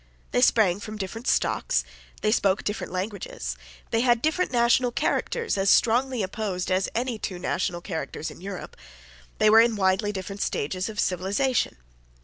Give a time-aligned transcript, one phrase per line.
[0.31, 1.83] They sprang from different stocks.
[2.23, 3.55] They spoke different languages.
[3.91, 8.75] They had different national characters as strongly opposed as any two national characters in Europe.
[9.37, 11.77] They were in widely different stages of civilisation.